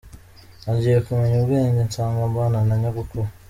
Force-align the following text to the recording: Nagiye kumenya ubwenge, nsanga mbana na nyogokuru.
Nagiye 0.63 0.97
kumenya 1.05 1.35
ubwenge, 1.41 1.81
nsanga 1.87 2.21
mbana 2.31 2.57
na 2.67 2.75
nyogokuru. 2.81 3.27